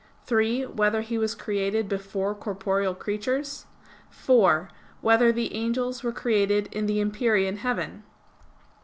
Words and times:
(3) 0.25 0.65
Whether 0.65 1.01
he 1.01 1.19
was 1.19 1.35
created 1.35 1.87
before 1.87 2.33
corporeal 2.33 2.95
creatures? 2.95 3.67
(4) 4.09 4.67
Whether 5.01 5.31
the 5.31 5.53
angels 5.53 6.01
were 6.01 6.11
created 6.11 6.69
in 6.71 6.87
the 6.87 6.99
empyrean 6.99 7.57
heaven? 7.57 8.01